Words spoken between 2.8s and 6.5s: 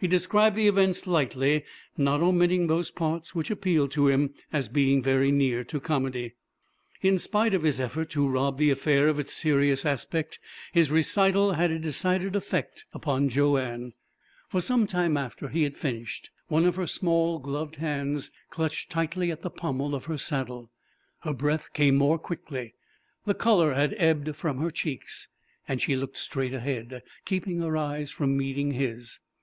parts which appealed to him as being very near to comedy.